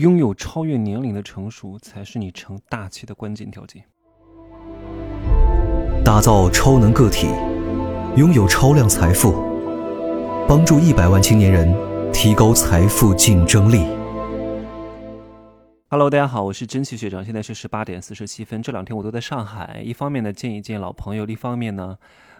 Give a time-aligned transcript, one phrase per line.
[0.00, 3.84] 拥有超越年龄的成熟，才是你成大器的关键条件。
[6.02, 7.26] 打造超能个体，
[8.16, 9.34] 拥有超量财富，
[10.48, 11.70] 帮助一百万青年人
[12.14, 13.84] 提高财富竞争力。
[15.90, 18.62] Hello，大家好，我是真奇学长，现在是十八点四十七分。
[18.62, 21.98] 这两天我都在上海，一方面呢见一见老朋友，另一方面呢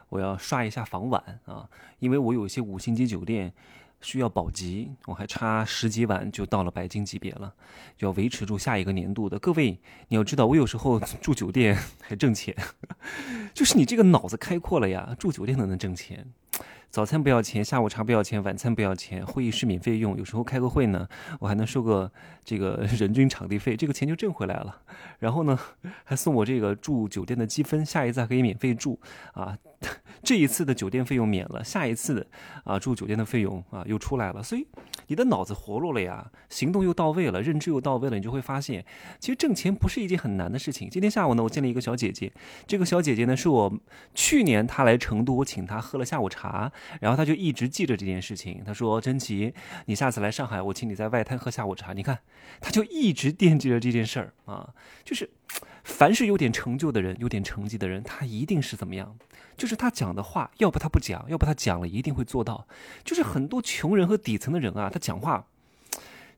[0.08, 1.68] 我要刷一下房晚啊，
[1.98, 3.52] 因为我有一些五星级酒店。
[4.00, 7.52] 需要保级，我还差十几万就到了白金级别了，
[7.98, 9.38] 要维持住下一个年度的。
[9.38, 12.54] 各位，你要知道，我有时候住酒店还挣钱，
[13.52, 16.26] 就是你这个脑子开阔了呀，住酒店都能挣钱。
[16.90, 20.16] 早餐不要钱，下午茶不要钱，晚餐不要钱，会议室免费用。
[20.16, 21.06] 有时候开个会呢，
[21.38, 22.10] 我还能收个
[22.44, 24.76] 这个人均场地费，这个钱就挣回来了。
[25.20, 25.56] 然后呢，
[26.02, 28.98] 还送我这个住酒店的积分，下一次还可以免费住
[29.34, 29.56] 啊。
[30.22, 32.26] 这一次的酒店费用免了，下一次的
[32.64, 34.66] 啊住酒店的费用啊又出来了，所以
[35.06, 38.84] 你的脑子活络了呀，行动又到位了，认知又到位了，你就会发现，
[39.18, 40.88] 其实挣钱不是一件很难的事情。
[40.90, 42.32] 今天下午呢，我见了一个小姐姐，
[42.66, 43.80] 这个小姐姐呢是我
[44.14, 48.62] 去年她来成都，我请她喝了下午茶，然后她就一直记着这件事情。
[48.64, 49.54] 她说：“珍奇，
[49.86, 52.18] 你下次来上海，我请你在外滩喝下午茶。”你看，
[52.60, 55.30] 她就一直惦记着这件事儿啊，就是。
[55.82, 59.16] 凡是有点成就的人，有点成绩的人，他一定是怎么样？
[59.60, 62.66] 就是他讲的话，要不他不讲，要不他讲了一定会做到。
[63.04, 65.44] 就是很多穷人和底层的人啊，他讲话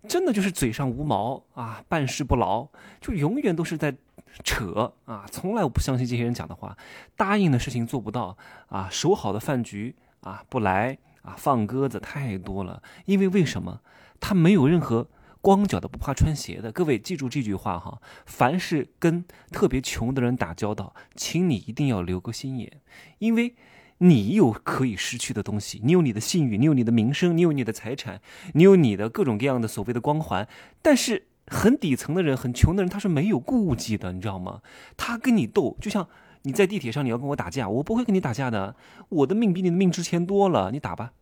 [0.08, 2.66] 真的就是嘴上无毛啊，办事不牢，
[3.00, 3.94] 就永远都是在
[4.42, 6.76] 扯啊，从来我不相信这些人讲的话。
[7.16, 12.82] 答应的事情做不到啊，守好的饭局啊不来啊，放鸽子太多了。
[13.04, 13.80] 因为为什么？
[14.18, 15.06] 他没有任何。
[15.42, 18.00] 光脚的不怕穿鞋的，各位记住这句话哈。
[18.24, 22.80] 凡是跟特别穷的人打交道，请你一定要留个心眼，
[23.18, 23.56] 因为
[23.98, 28.20] 你有可以失去的东西，你有你的信誉，你有你的名声，你有你的财产，
[28.54, 30.48] 你有你的各种各样的所谓的光环。
[30.80, 34.62] 但是很底层的人，很穷的人，他是没有顾忌的，你知道吗？
[34.96, 36.08] 他跟你斗，就像
[36.42, 38.76] 你在地铁上你要跟我打架，我不会跟你打架的，
[39.08, 41.12] 我的命比你的命值钱多了，你打吧。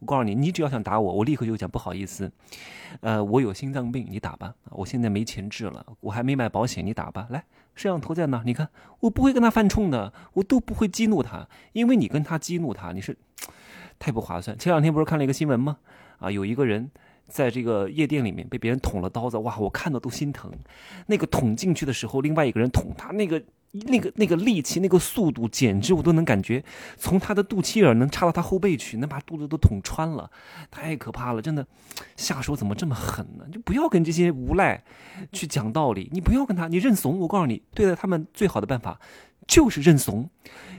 [0.00, 2.30] 我告诉你，你只要想打我，我立刻就讲不好意思，
[3.00, 4.54] 呃，我有心脏病，你打吧。
[4.70, 7.26] 我现在没钱治了，我还没买保险，你打吧。
[7.30, 7.44] 来，
[7.74, 8.42] 摄像头在哪？
[8.44, 8.68] 你看，
[9.00, 13.16] 我不会跟他犯冲的，我都不会激怒他，因为你跟他激怒他，你是
[13.98, 14.56] 太不划算。
[14.58, 15.78] 前两天不是看了一个新闻吗？
[16.18, 16.90] 啊，有一个人
[17.26, 20.50] 在这个夜店里面被别人捅了刀子，哇，我看到都心疼。
[21.06, 23.42] 那个捅进去的时候，另外一个人捅他，那个。
[23.72, 26.64] 那个那个力气，那个速度，简直我都能感觉，
[26.96, 30.30] 从他的肚脐眼能插到他后背去，能把肚子都捅穿了，
[30.70, 31.42] 太可怕了！
[31.42, 31.66] 真的，
[32.16, 33.44] 下手怎么这么狠呢？
[33.52, 34.82] 就不要跟这些无赖
[35.32, 37.18] 去讲道理，你不要跟他，你认怂。
[37.18, 38.98] 我告诉你，对待他们最好的办法
[39.46, 40.30] 就是认怂，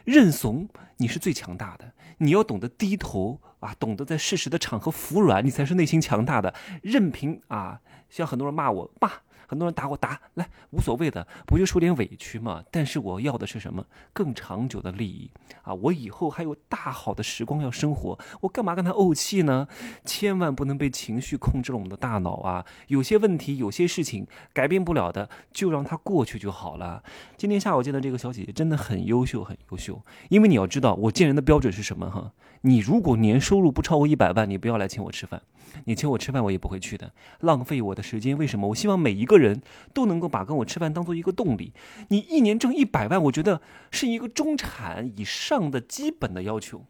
[0.04, 0.68] 认怂
[0.98, 1.94] 你是最强大的。
[2.18, 6.54] 你要懂得低头啊，懂得在适时的场合服软，你才是内心强大的。
[6.82, 7.80] 任凭啊，
[8.10, 9.12] 像很多人骂我骂。
[9.50, 12.64] 很多人打我打来无所谓的，不就受点委屈吗？
[12.70, 13.84] 但是我要的是什么？
[14.14, 15.32] 更长久的利益
[15.64, 15.74] 啊！
[15.74, 19.68] 我以后还有大好的时光要生活，我干嘛跟他怄气呢？
[20.06, 22.64] 千万不能被情绪控制了我们的大脑啊！
[22.90, 27.02] 有些问题，有些事情改变不了的，就让它过去就好了。
[27.36, 30.00] 今天下午见的这个小姐姐真的很优秀，很优秀。
[30.30, 32.34] 因为你要知道，我见人的标准是什么哈？
[32.62, 35.42] 你如果年收入不超过一百万，你不要来请我吃饭。
[35.86, 38.38] 你请我吃饭，我也不会去的，浪费我的时间。
[38.38, 38.68] 为什么？
[38.68, 39.62] 我希望每一个人
[39.94, 41.74] 都能够把跟我吃饭当做一个动力。
[42.10, 46.86] 你一年挣一百万，我觉得是一个中产以上的基本的要求。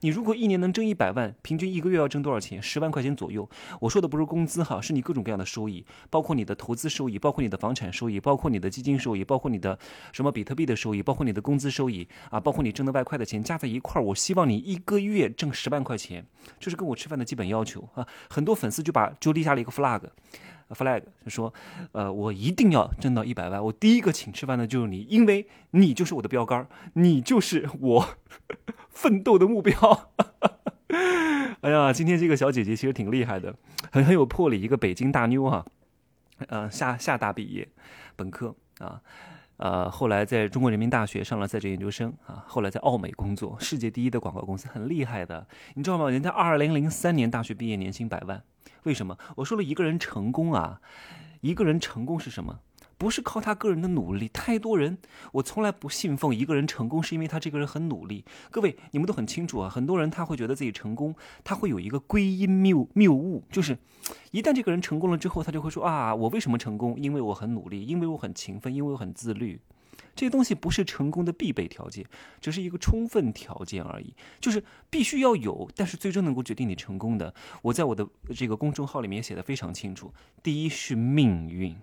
[0.00, 2.62] 你如果一年能挣一百万，平均一个月要挣多少钱？
[2.62, 3.48] 十万块钱左右。
[3.80, 9.78] 我说的不是工资哈，是你各种各样的收益，包括你的投资收益，包括你的房产收益，包括你的基金收益，包括你的
[10.12, 16.26] 什么比特币的收益，包括你的工资收益啊，包括你挣的外快的钱加在一块儿，我希望你一个月挣十万块钱，
[16.60, 18.06] 这是跟我吃饭的基本要求啊。
[18.28, 20.02] 很多粉丝就把就立下了一个 flag
[20.70, 21.52] flag 就说，
[21.92, 28.08] 呃，我一定要挣到一百万，我第一个请吃饭的就是你，因为你就是我的标杆，你就是我。
[28.90, 29.74] 奋斗的目标。
[31.62, 33.54] 哎呀，今天这个小姐姐其实挺厉害的，
[33.90, 35.66] 很很有魄力，一个北京大妞哈。
[36.48, 37.68] 呃，厦厦大毕业，
[38.16, 39.00] 本科啊，
[39.56, 45.46] 呃，后来在中国人民大学上了在职研究生啊，后来在奥美工作，世界第一的广告公司，很厉害的。
[45.74, 46.08] 你知道吗？
[46.08, 48.42] 人家二零零三年大学毕业，年薪百万。
[48.84, 49.18] 为什么？
[49.36, 50.80] 我说了一个人成功啊，
[51.40, 52.60] 一个人成功是什么？
[53.04, 54.96] 不是靠他个人的努力，太多人，
[55.30, 58.24] 我从来不信奉一个人成功是因为他这个人很努力。
[58.50, 61.14] 各位，你们都很清楚啊，很多人他会觉得自己成功，
[61.44, 63.76] 他会有一个归因谬谬误，就是
[64.30, 66.98] 一旦这个人成功了之后，他就会说啊，我为什么成功？
[66.98, 69.60] 因为我很努力，因为我很勤奋，因为我很自律。
[70.16, 72.06] 这些东西不是成功的必备条件，
[72.40, 74.14] 只是一个充分条件而已。
[74.40, 80.10] 就是必须要有，但是最终能够决定你成功的，我在我的这个公众号里面写的非常清楚。
[80.42, 81.76] 第一是命运，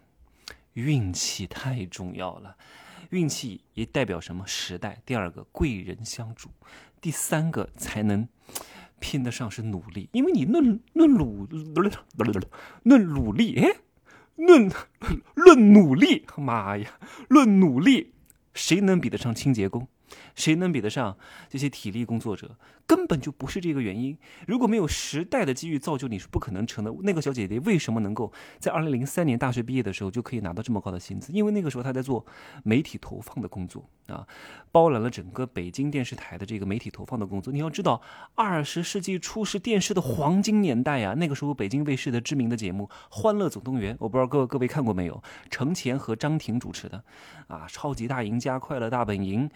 [0.74, 2.56] 运气太重要了，
[3.10, 5.02] 运气也代表什么时代。
[5.06, 6.50] 第二个贵人相助，
[7.00, 8.28] 第三个才能。
[9.04, 11.92] 拼得上是努力，因为你论论努论
[12.84, 13.78] 努力，哎，
[14.36, 14.72] 论
[15.34, 18.14] 论努力，妈呀，论努力，
[18.54, 19.88] 谁能比得上清洁工？
[20.36, 21.18] 谁能比得上
[21.50, 22.56] 这些体力工作者？
[22.88, 24.18] 根本就不是这个原因。
[24.46, 26.94] 如果没有时代的机遇造就，你是不可能成的。
[27.04, 31.31] 那个小姐姐为什么能够在二零零三年大学毕业的时候就可以拿到这么高的薪资？
[31.31, 32.25] 因为那个时候她在做
[32.63, 34.28] 媒体投放的工作啊，
[34.74, 37.54] 包揽了整个北京电视台的这个媒体投放的工作。
[37.54, 38.02] 你要知道，
[38.36, 41.13] 二十世纪初是电视的黄金年代呀。
[41.13, 45.24] 那个时候，北京卫视的知名的节目《欢乐总动员》，我不知道各各位看过没有？
[45.50, 47.02] 程前和张婷主持的
[47.48, 49.48] 啊，《超级大赢家》《快乐大本营》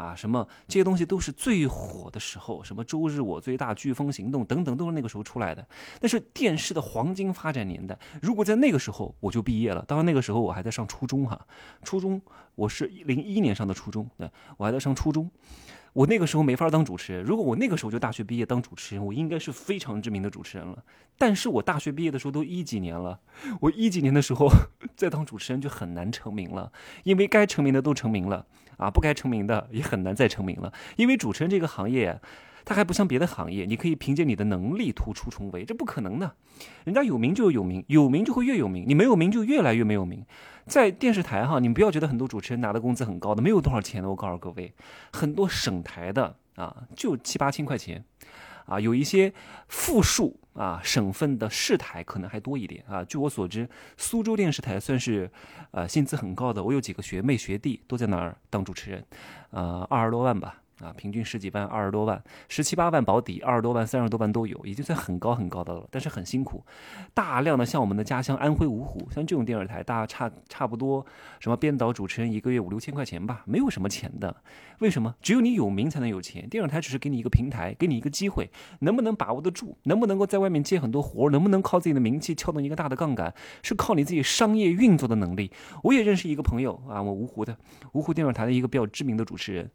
[0.00, 2.62] 啊，啊什么这些东西都是最火的时候。
[2.62, 2.84] 什么？
[2.84, 5.66] 周日我最大、飓风行动等等都是那个时候出来的，
[6.00, 7.98] 那是电视的黄金发展年代。
[8.20, 11.46] 如果在那个时候我就毕业了，当然那个时候我还在上初中哈，
[11.82, 12.20] 初中
[12.54, 15.30] 我是零一年上的初中，对我还在上初中，
[15.94, 17.24] 我那个时候没法当主持人。
[17.24, 20.84] 如果我那个时候就大学毕业当主持人，我应该是非常知名的主持人了。
[21.16, 23.20] 但是我大学毕业的时候都一几年了，
[23.60, 24.48] 我一几年的时候
[24.94, 26.70] 再当主持人就很难成名了，
[27.04, 28.44] 因为该成名的都成名了
[28.76, 32.20] 啊，不该成名的也很难再成名了，因为主持人这个行业。
[32.64, 36.34] 它还不像别的行业，你可以凭借你的能力突出重围，这不可能的。
[36.84, 40.24] 人家有名就有名，有名就会越有名，你没有名就越来越没有名。
[40.66, 44.08] 在电视台哈，你们不要觉得很多主持人拿的工资很高的，没有多少钱的。
[44.08, 44.72] 我告诉各位，
[45.12, 48.02] 很多省台的啊，就七八千块钱，
[48.64, 49.34] 啊，有一些
[49.68, 53.04] 富庶啊省份的市台可能还多一点啊。
[53.04, 53.68] 据我所知，
[53.98, 55.30] 苏州电视台算是
[55.72, 59.04] 呃薪资很高的，我有几个学妹学弟都在那儿当主持人，
[59.50, 60.62] 呃，二十多万吧。
[60.80, 65.86] 啊，平均十几万、二十多万、十七八万保底，二十多万、三十多万都有，已经算很高很高的了。
[65.90, 66.64] 但是很辛苦，
[67.12, 71.04] 大量的像我们的家乡安徽芜湖，像这种电视台，大差差不多
[71.38, 74.34] 什么编导、主持人一个月五六千块钱吧，没有什么钱的。
[74.80, 75.14] 为什么？
[75.22, 76.48] 只有你有名才能有钱。
[76.48, 78.50] 电视台只是给你一个平台，给你一个机会，
[78.80, 79.78] 能不能把握得住？
[79.84, 81.30] 能不能够在外面接很多活？
[81.30, 83.32] 能不能靠自己的名气撬动一个大的杠杆？
[83.62, 85.50] 是靠你自己商业运作的能力。
[85.84, 87.56] 我也认识一个朋友啊，我芜湖的
[87.92, 89.70] 芜湖电视台的一个比较知名的主持人。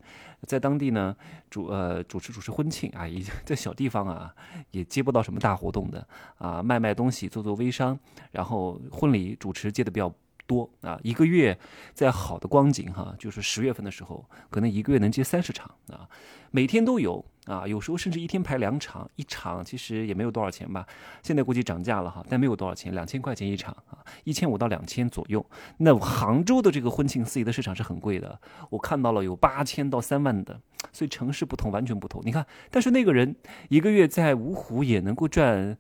[0.46, 1.16] 在当地呢，
[1.50, 4.34] 主呃主持主持婚庆啊，也在小地方啊，
[4.72, 6.08] 也接不到什么大活动的
[6.38, 7.98] 啊，卖卖东西，做做微商，
[8.32, 10.14] 然后婚礼主持接的比较。
[10.50, 11.56] 多啊，一个月
[11.94, 16.10] 在好的光景哈，就是十月份的时候，可能一个月能接三十场啊，
[16.50, 20.86] 每天都有啊，有时候甚至一天排两场，一场其实也没有多少钱吧，
[21.24, 25.44] 现在估计涨价了哈，但没有多少钱，两千块钱一场啊，一千五到两千左右。
[25.78, 30.62] 那杭州的这个婚庆司仪的市场是很贵的，我看到了有八千到三万的，
[30.94, 32.22] 所以城市不同，完全不同。
[32.24, 33.36] 你看，但是那个人
[33.70, 35.76] 一个月在芜湖也能够赚。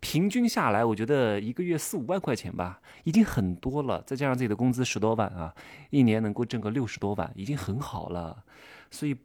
[0.00, 4.02] 平均下来，我觉得一个月四五万块钱吧，已经很多了。
[4.04, 5.54] 再加上自己的工资十多万啊，
[5.88, 8.44] 一年能够挣个六十多万，已经很好了。
[8.90, 9.16] 所以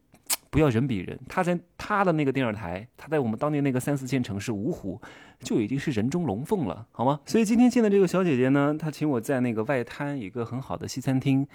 [0.50, 5.02] 不要人比人，他在他的那个电视台，他在我们当年那个三四线城市芜湖，
[5.40, 7.20] 就已经是人中龙凤了，好吗？
[7.26, 11.48] 所以今天见的这个小姐姐呢，她请我在那个外滩一个很好的西餐厅，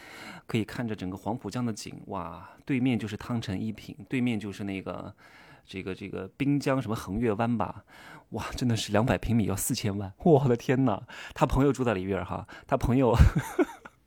[0.47, 5.15] 可以看着整个黄浦江的景，哇，对面就是汤臣一品，对面就是那个。
[5.67, 7.85] 这个这个滨江什么横月湾吧，
[8.33, 11.03] 哇，真的是两百平米要四千万，我的天哪！
[11.33, 13.17] 他朋友住在里边哈，他朋友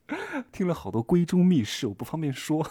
[0.52, 2.66] 听了好多闺中密事，我不方便说，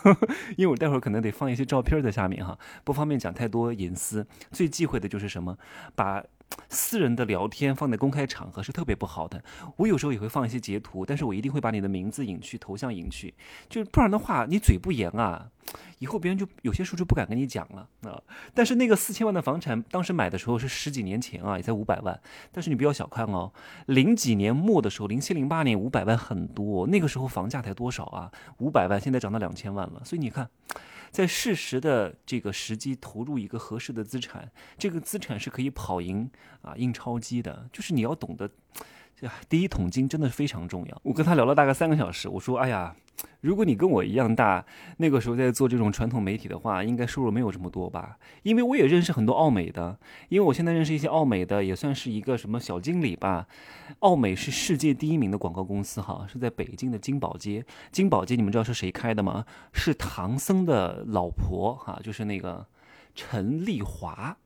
[0.56, 4.26] 因为我待会儿可能得放一些照片在下面哈，不方便讲太多隐私。
[4.50, 5.56] 最忌讳的就是什么，
[5.94, 6.22] 把。
[6.68, 9.42] 私人的聊天放在公开场合是特别不好的。
[9.76, 13.34] 我有时候也会放一些截图，但是我一定会把你的名字隐去，头像隐去，
[13.68, 15.50] 就不然的话，你嘴不严啊，
[15.98, 18.20] 以后别人就有些时候就不敢跟你讲了啊。
[18.54, 22.18] 但是那个四千万的房产，当时买的时候是十几年前啊，也才五百万。
[22.52, 23.52] 但是你不要小看哦，
[23.86, 28.30] 零几年末的时候，零七零八年五百万很多，那个时候房价才多少啊？
[28.58, 30.48] 五百万现在涨到两千万了，所以你看。
[31.16, 36.30] 在适时的这个时机投入一个合适的资产，这个资产是可以跑赢
[36.60, 37.70] 啊印钞机的。
[37.72, 38.50] 就是你要懂得，
[39.18, 41.00] 这第一桶金真的是非常重要。
[41.02, 42.94] 我跟他聊了大概三个小时，我说：“哎呀。”
[43.40, 44.62] 如果你跟我一样大，
[44.98, 48.18] 那个时候在做这种传统媒体的话，应该收入没有这么多吧？
[48.42, 53.46] 因为我也认识很多奥美的，因为我现在认识一些奥美的，也算是一个什么小经理吧。
[54.00, 57.64] 奥美是世界第一名的广告公司，哈，是在北京的金宝街。
[57.90, 59.46] 金宝街你们知道是谁开的吗？
[59.72, 62.66] 是唐僧的老婆，哈，就是那个
[63.14, 64.36] 陈丽华，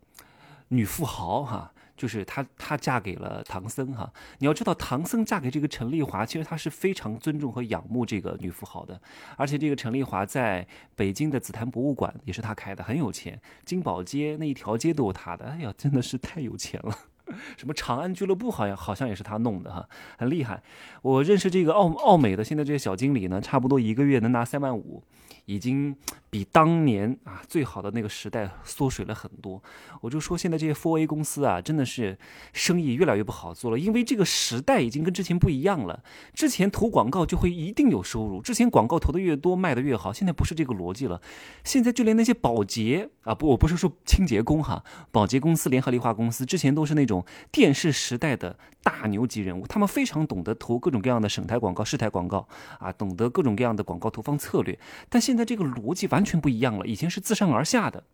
[0.69, 1.73] 女富豪，哈。
[2.01, 4.11] 就是她她嫁给了唐僧哈。
[4.39, 8.99] 你要知道，唐僧嫁给这个陈丽华，其实他是非常尊重和仰慕这个女富豪的。
[9.37, 10.67] 而且这个陈丽华在
[10.97, 15.45] 北京的紫檀博物馆也是他开的，很有钱，金宝街那一条街都是他的。
[15.45, 17.10] 哎呀，真的是太有钱了。
[17.57, 20.63] 什么长安俱乐部好像好像也是他弄的哈，很厉害。
[21.03, 25.03] 我认识这个奥奥美的现在这些小经理呢，差不多一个月能拿三万五。
[25.47, 25.97] 已经
[26.29, 29.61] 比当年啊最好的那个时代缩水了很多。
[30.01, 32.17] 我就说现在这些 Four A 公司啊，真的是
[32.53, 36.05] 生意越来越不好做了，因为这个时代已经跟之前不一样了。
[36.33, 41.21] 之前投广告就会一定有收入，之前广告投的越多卖的越好，现在不是这个逻辑了。
[41.65, 47.20] 现在就连那些保洁啊，不，我不是说清洁工哈，保洁公司、联合利华公司之前都是那种
[47.53, 52.49] 电视时代的大牛级人物，他们非常懂得投各种各样的省台广告、市台广告
[52.79, 54.79] 啊，懂得各种各样的广告投放策略，
[55.11, 55.45] 但现在。
[55.51, 56.87] 这个逻辑完全不一样了。
[56.87, 58.05] 以前是自上而下的，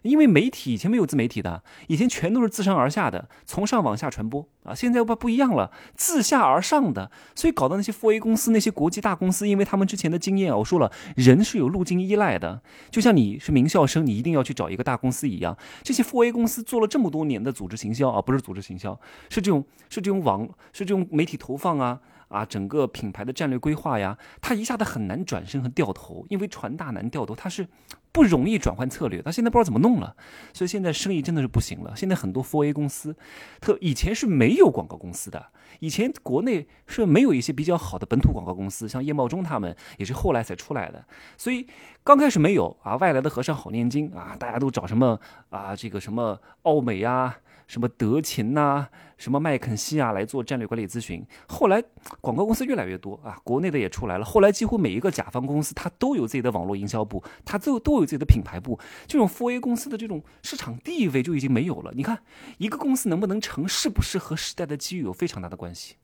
[0.00, 4.74] 因为媒体以前没有自媒体的，以前全都是自上而下的，从上往下传播啊。
[4.74, 15.54] 现在不不一样了，自下而上的，所以搞到那些 f A 公司、那些国际大公司，因为他们之前的经验，我说了，人是有路径依赖的，就像你是名校生，你一定要去找一个大公司一样。
[15.82, 18.98] 这些 f A 公司做了这么多年的组织行销啊，不是组织是行销，
[19.30, 22.00] 是这种是这种网是这种媒体投放啊。
[22.28, 27.68] 啊，整个品牌的战略规划呀，它一下子很难转身和掉头，因为船大难掉头，它是
[28.10, 29.22] 不容易转换策略。
[29.22, 30.16] 他现在不知道怎么弄了，
[30.52, 31.94] 所以现在生意真的是不行了。
[31.94, 33.16] 现在很多 f o r A 公司，
[33.60, 41.06] 特以前是没有广告公司的，以前国内是没有一些比较好的本土广告公司，像叶茂中他们也是后来才出来的。
[41.36, 41.64] 所以
[42.02, 45.20] 刚开始没有啊，外来的和尚好念经啊，大家都找什么
[45.50, 47.36] 啊，这个什么奥美呀。
[47.66, 51.24] 什么德勤呐，什么麦肯锡啊，来做战略管理咨询。
[51.48, 51.82] 后来
[52.20, 54.24] 广告公司越来越多啊，国内的也出来了。
[54.24, 58.78] 后来几乎每一个甲方公司，它都有自己的网络营销部，它都都有自己的品牌部。
[59.06, 61.92] 这种 for A 公司的这种市场地位就已经没有了。
[61.94, 62.20] 你看，
[62.58, 65.96] 一个公司能不能成，是不是和时代的机遇有非常大的关系？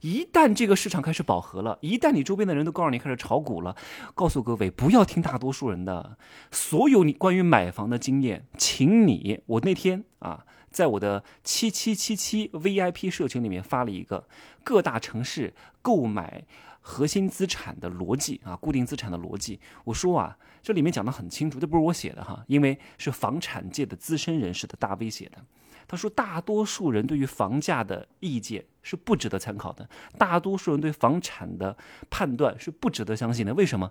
[0.00, 3.74] 一旦这个市场开始饱和了，一旦你周边的人都告诉你开始炒股了，
[4.14, 6.18] 告诉各位不要听大多数人的，
[6.50, 10.44] 所有你关于买房的经验，请你我那天啊。
[10.74, 14.26] 在我的七七七七 VIP 社群里面发了一个
[14.64, 16.44] 各大城市购买
[16.80, 19.60] 核心资产的逻辑啊，固定资产的逻辑。
[19.84, 25.38] 我说啊，这里面讲的很清楚，这不是我写的哈，因为是房产界的资深人士的大 V 写的。
[25.86, 28.64] 他说，大多数人对于房价的意见。
[28.84, 29.88] 是不值得参考的。
[30.16, 31.76] 大多数人对房产的
[32.08, 33.52] 判断是不值得相信的。
[33.54, 33.90] 为什么？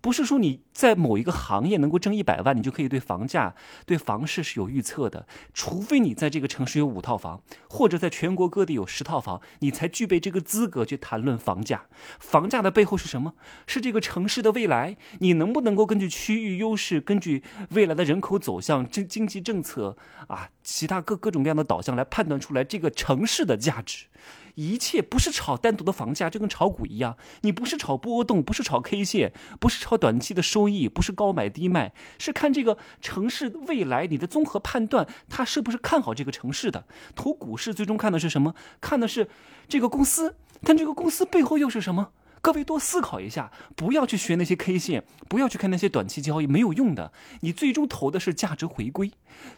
[0.00, 3.54] 不是说你在某一个行业能够挣一百万，你就可以对房价、
[3.86, 5.26] 对房市是有预测的。
[5.52, 11.86] 除非你在这个城市有五套房，或者在全国各地有十套房，你才具备这个资格去谈论房价。
[12.20, 13.32] 房价的背后是什么？
[13.66, 14.96] 是这个城市的未来。
[15.20, 19.96] 你能不能够根据区域优势，根据未来的人口走向、经经济政策
[20.28, 24.06] 啊，其他各各种各样的导向来判断出来这个城市的价值？
[24.54, 36.84] 一切不是炒单独的房价，就跟炒股一样，你不是炒波动，不是炒 K 线，不是炒短期的收益，不是高买低卖，是看这个城市未来你的综合判断，他是不是看好这个城市的。
[37.14, 38.54] 投股市最终看的是什么？
[38.80, 39.28] 看的是
[39.68, 42.10] 这个公司，但这个公司背后又是什么？
[42.44, 47.10] 各位多思考一下，不要去学那些 K 线，不要去看那些短期交易，没有用的。
[47.40, 49.10] 你最终投的是价值回归，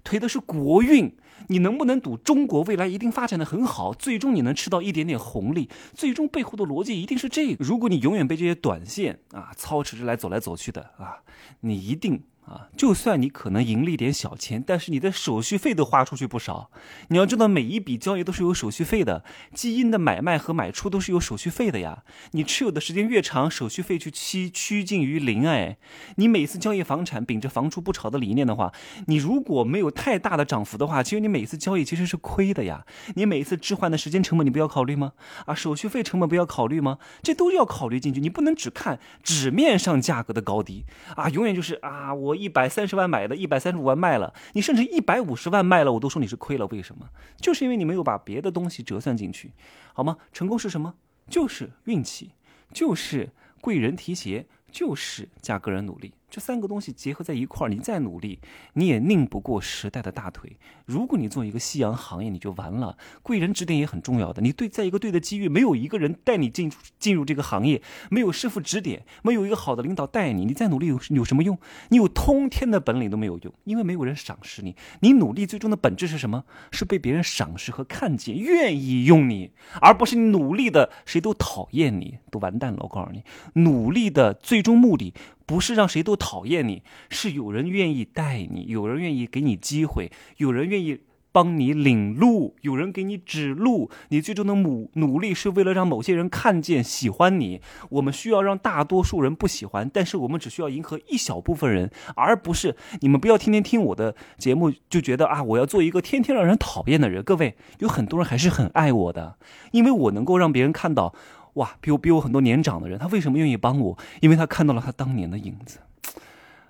[0.05, 1.17] 推的是国运。
[1.49, 3.93] 你能不能赌中国未来一定发展的很好？
[3.93, 5.69] 最终你能吃到一点点红利？
[5.95, 7.65] 最终背后的逻辑一定是这个。
[7.65, 11.17] 如果你永远被这些短线啊操持着来走来走去的啊，
[11.63, 12.23] 你一定。
[12.47, 16.71] 啊，就算你可能盈利点小钱，但是你的手续费都花出去不少。
[17.09, 22.05] 你要知道，每一笔交易都是有手续费的，基因的买卖和买出都是有手续费的呀。
[22.31, 25.45] 你持有的时间越长，手续费就趋趋近于零。
[25.49, 25.77] 哎，
[26.19, 28.73] 你每次交易房产，秉着房出不炒的理念的话，
[29.09, 32.87] 你如果没有太大的涨幅的话，其实你每次交易其实是亏的呀。
[33.17, 35.15] 你每次置换的时间成本，你不要考虑吗？
[35.47, 36.99] 啊，手续费成本不要考虑吗？
[37.25, 38.21] 这都要考虑进去。
[38.21, 40.85] 你不能只看纸面上价格的高低
[41.17, 42.36] 啊，永远就是啊我。
[42.37, 46.67] 一百三十万买的，一百三十五万卖了，你甚至一百五十万卖了，我都说你是亏了。
[46.67, 47.09] 为什么？
[47.41, 49.53] 就是因为你没有把别的东西折算进去，
[49.93, 50.19] 好吗？
[50.33, 50.95] 成功是什么？
[51.29, 52.33] 就是运气，
[52.73, 56.13] 就是贵人提携，就是加个人努力。
[56.29, 58.41] 这三个东西结合在一块儿，你再努力，
[58.75, 60.57] 你也拧不过时代的大腿。
[60.85, 62.99] 如果你做一个夕阳行业，你就完了。
[63.23, 67.81] 贵人指点也很重要的，你对在一个对的机遇，没有一个人带你进进入这个行业，
[68.11, 71.59] 没有师傅指点，没有一个好的领导带你，你再努力有有什么用？
[71.91, 74.75] 你有通天的本领都没有用，因为没有人赏识你。
[75.01, 76.45] 你努力最终的本质是什么？
[76.73, 82.81] 是被别人赏识和看见，愿意用你，而不是你努力的谁都讨厌你，都完蛋了。
[82.81, 83.23] 我告诉你，
[83.63, 85.15] 努力的最终目的。
[85.47, 91.01] 不是让谁都讨厌你，是有人愿意带你，有人愿意给你机会，有人愿意
[91.31, 93.91] 帮你领路，有人给你指路。
[94.09, 97.61] 你最终的努努力是为了让某些人看见、喜欢你。
[97.91, 107.23] 我们需要让大多数人不喜欢，但是我们只需要迎合一小部分人，而不是你们不要天天听我的节目就觉得啊，我要做一个天天让人讨厌的人。
[107.23, 109.37] 各位，有很多人还是很爱我的，
[109.73, 111.15] 因为我能够让别人看到，
[111.57, 113.99] 哇，比我比我很多年长的人，他为什么愿意帮我？
[114.21, 115.79] 因为他看到了他当年的影子。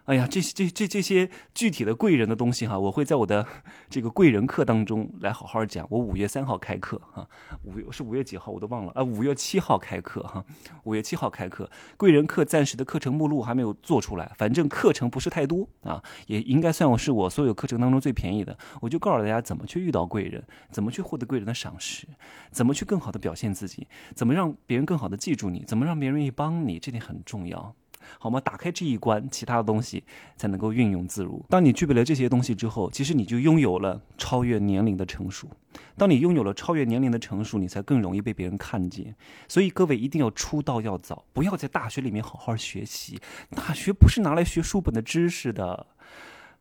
[0.06, 3.44] 哎呀，这些这这这些具体的贵人的东西哈，我会在我的
[3.90, 5.84] 这个贵人课当中来好好讲。
[5.90, 7.28] 我五月三号开课哈，
[7.64, 10.44] 五月是五月几号我都忘了啊，五月七号开课哈，
[10.84, 11.68] 五月七号开课。
[11.96, 18.56] 贵人课暂时的课程目录还没有做出来，反正课程不是太多啊，也应该算我是我所有课程当中最便宜的。
[18.80, 22.06] 我就告诉大家怎么去遇到贵人，怎么去获得贵人的赏识，
[22.52, 27.74] 怎么去更好的表现自己，怎么让别人更好的记住你，怎么让别人愿意帮你，这点很重要。
[28.18, 28.40] 好吗？
[28.40, 30.02] 打开这一关，其他的东西
[30.36, 31.44] 才能够运用自如。
[31.48, 35.48] 当你具备了这些东西之后，其实你就拥有了超越年龄的成熟。
[35.96, 39.14] 当你拥有了超越年龄的成熟，你才更容易被别人看见。
[39.48, 43.20] 所以各位一定要出道要早，不要在大学里面好好学习。
[43.50, 45.86] 大学不是拿来学书本的知识的。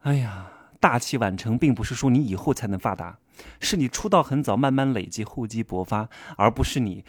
[0.02, 3.18] 哎呀，大器晚成，并不是说你以后才能发达，
[3.60, 7.06] 是你出道很早，慢慢累积，厚积薄发，而不是你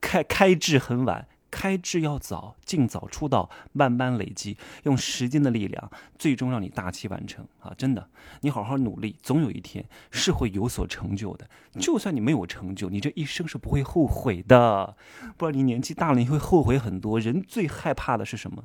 [0.00, 1.26] 开开智很晚。
[1.54, 7.72] 开智要早，尽早出道，慢慢累积，用时间的力量，最终让你大器晚成啊！
[7.78, 8.08] 真的，
[8.40, 11.48] 你好好努力，总有一天是会有所成就的。
[11.78, 14.96] 就算你没有成就，你这一生是不会后悔的。
[15.36, 17.20] 不然你年纪大了，你会后悔很多。
[17.20, 18.64] 人最害怕的是什么？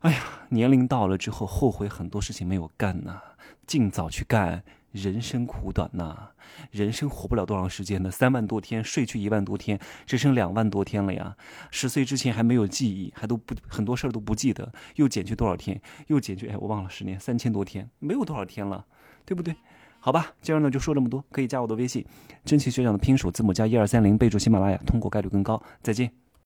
[0.00, 3.22] 哎呀，年龄到了之后，后悔很多事情没有干呢。
[3.66, 4.62] 尽早去干。
[4.96, 6.30] 人生苦短呐，
[6.70, 11.36] 人生活不了多长时间的，三万多天，睡去一万多天，只剩两万多天了呀。
[11.70, 15.80] 十岁之前还没有记忆，还都不很多事儿都不记得，又减去多少天？
[16.06, 18.86] 又减去，哎，我忘了，十年三千多天，没有多少天了，
[19.26, 19.54] 对不对？
[20.00, 22.04] 好吧，今儿呢就说这么多，可以加我的微信，
[22.44, 25.62] 真奇学长的拼手字母加一二三零，备注喜马拉雅，通过概率更高。
[25.82, 26.25] 再见。